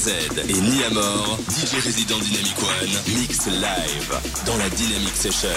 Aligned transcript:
DRZ 0.00 0.12
et 0.48 0.60
Niamor, 0.62 1.38
DJ 1.50 1.74
résident 1.84 2.18
Dynamic 2.18 2.56
One, 2.58 3.18
mix 3.20 3.46
live 3.48 4.20
dans 4.46 4.56
la 4.56 4.68
Dynamic 4.70 5.14
Session. 5.14 5.50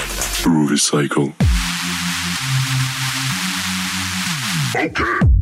Groovy 0.43 0.77
Cycle. 0.77 1.31
Okay. 4.75 5.32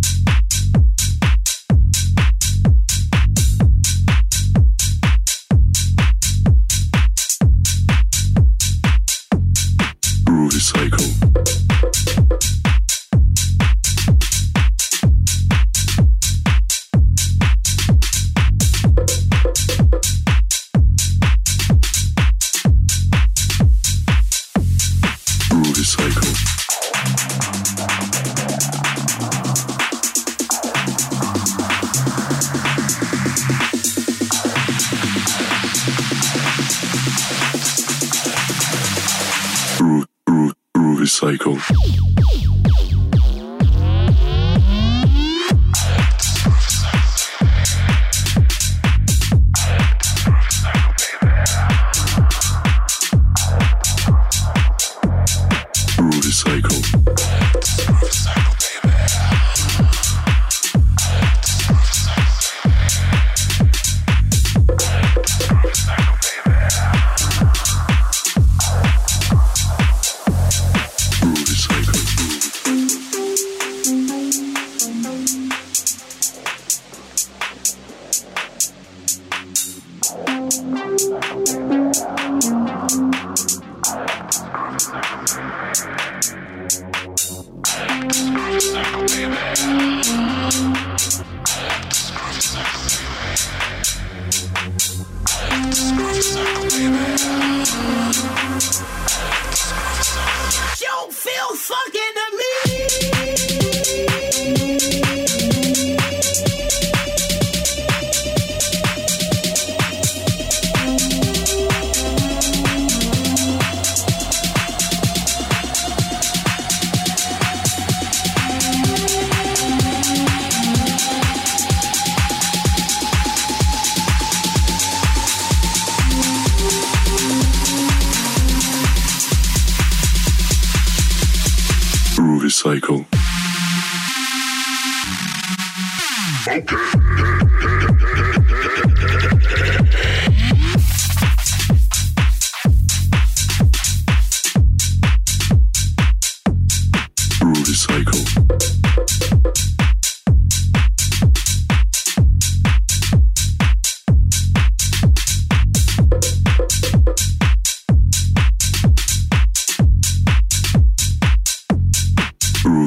cycle. 132.71 133.10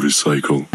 recovery 0.04 0.10
cycle. 0.10 0.66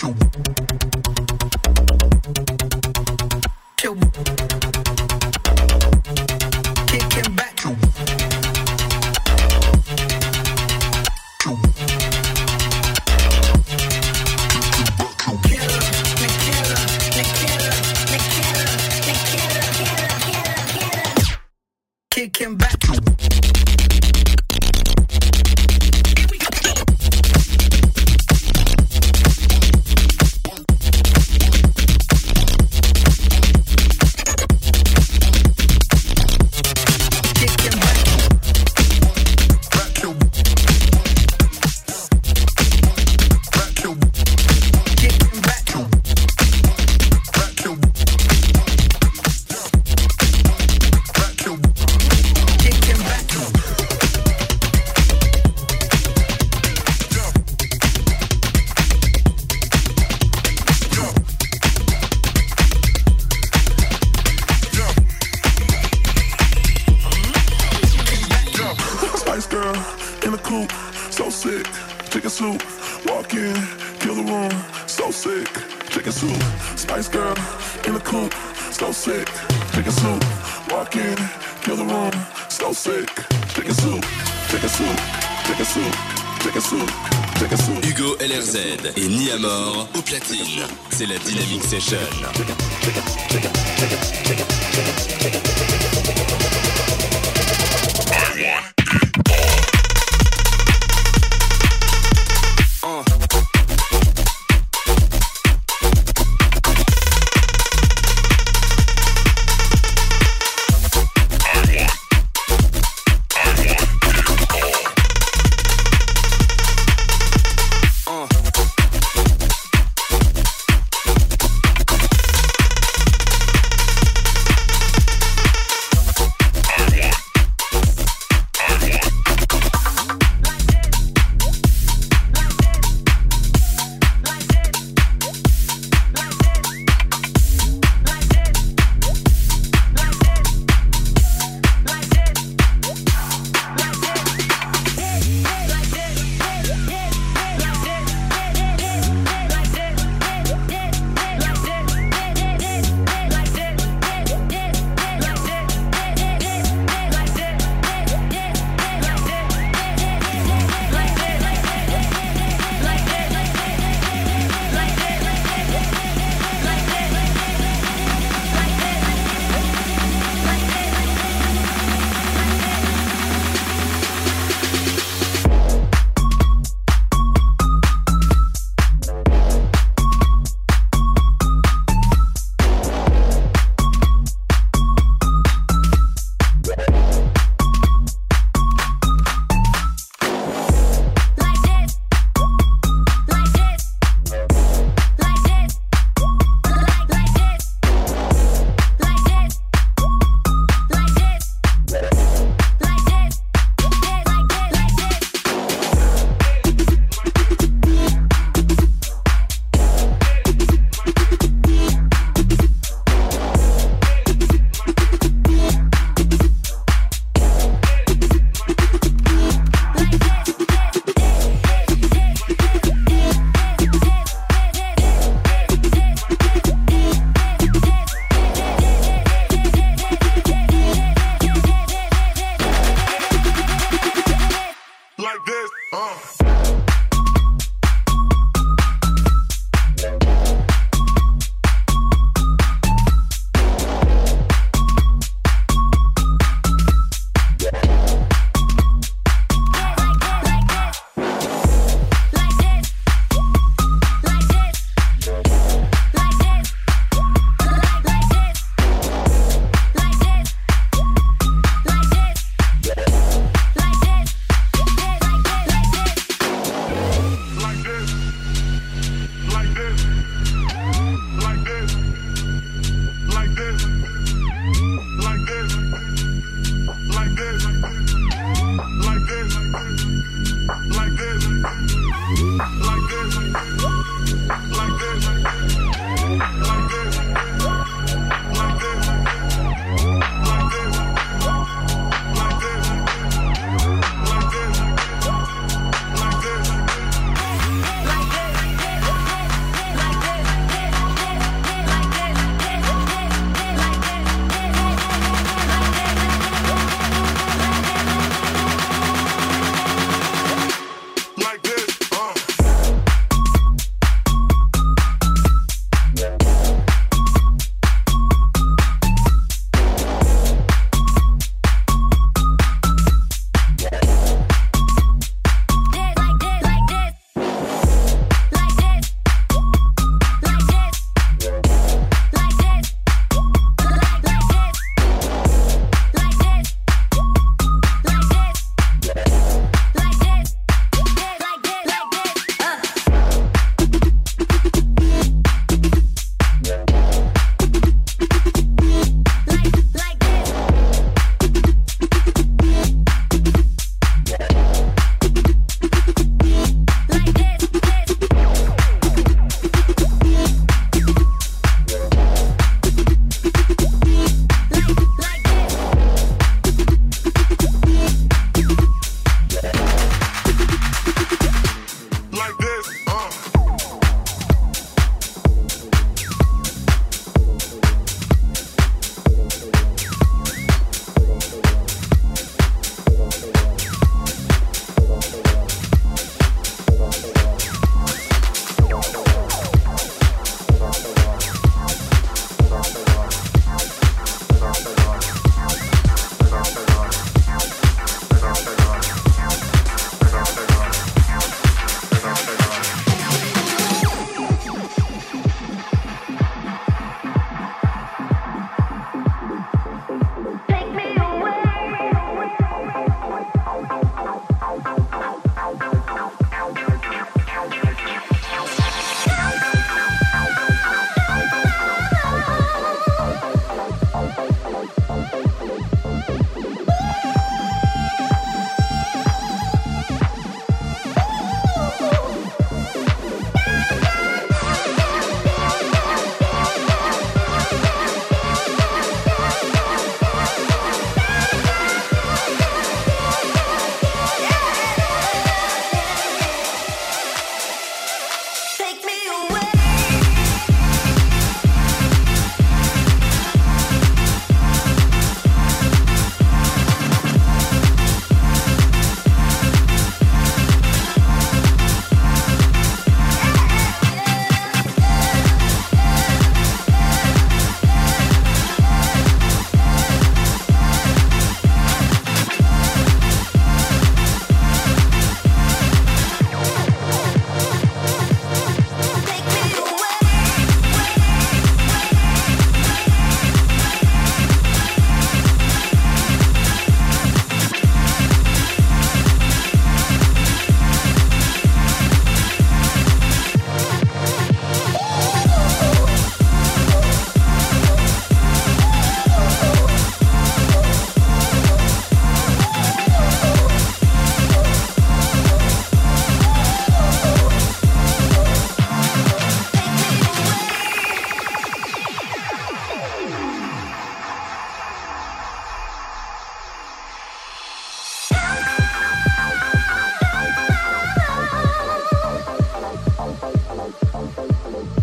Thank 0.00 0.36
you. 0.36 0.47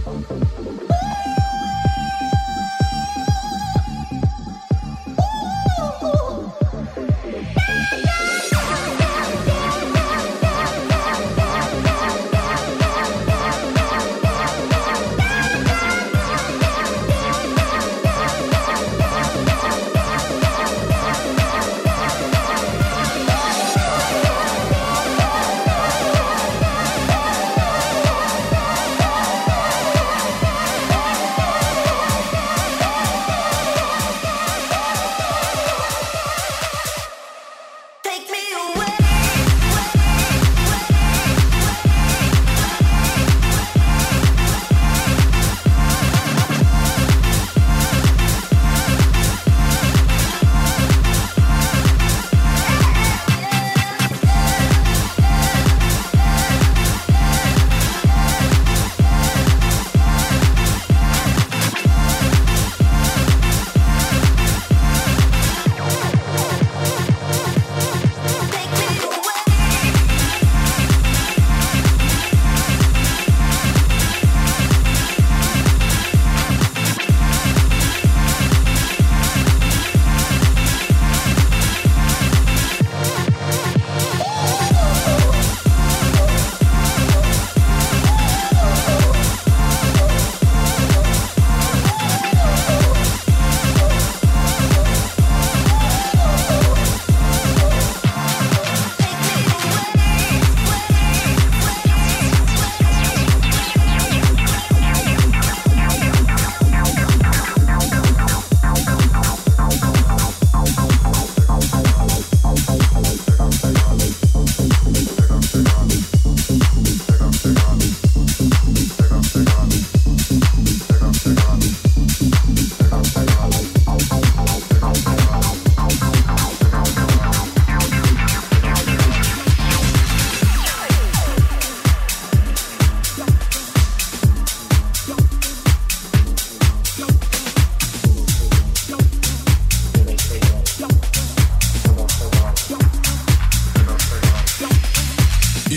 Música 0.05 0.94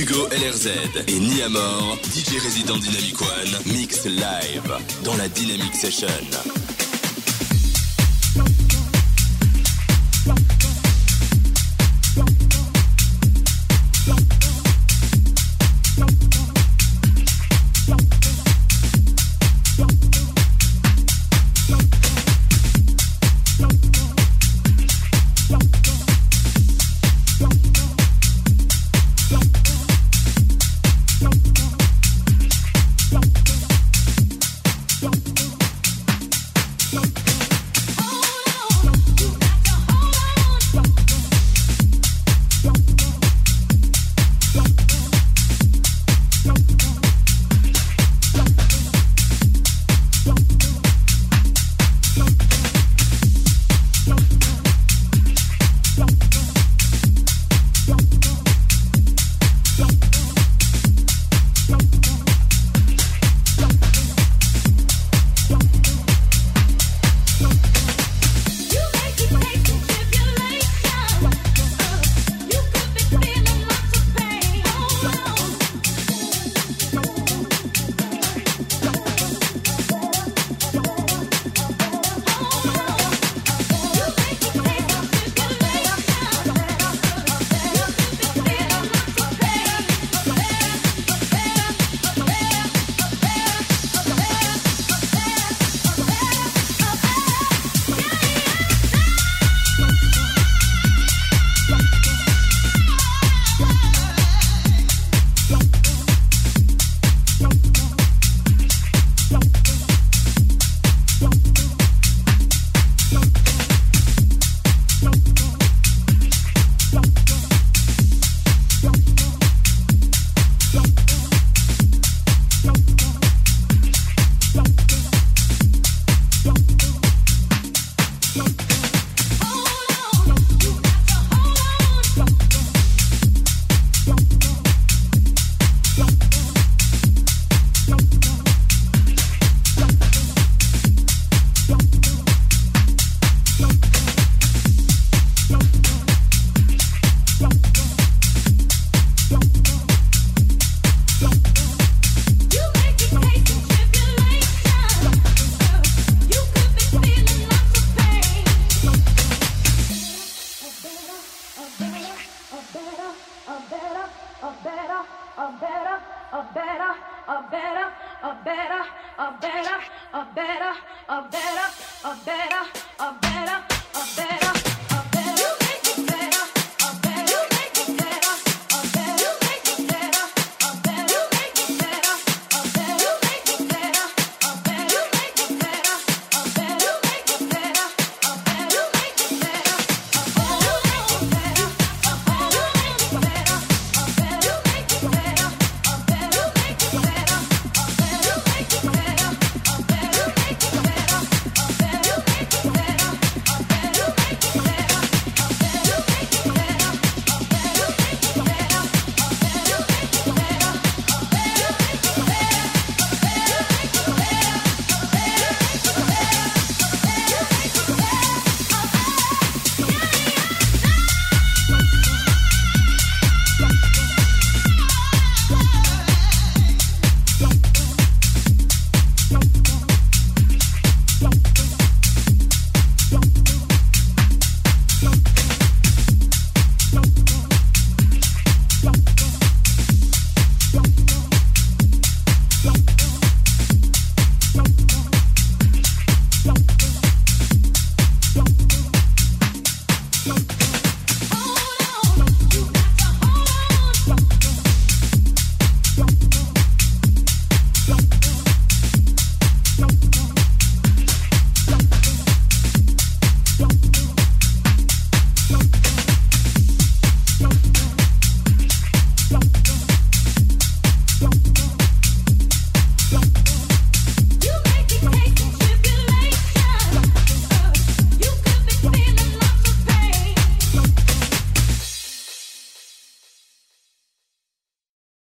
Polo 0.07 0.29
LRZ 0.29 0.69
et 1.09 1.19
Niamor, 1.19 1.99
DJ 2.05 2.39
résident 2.41 2.77
Dynamic 2.77 3.21
One, 3.21 3.73
mix 3.75 4.05
live 4.05 4.77
dans 5.03 5.17
la 5.17 5.29
Dynamic 5.29 5.75
Session. 5.75 6.07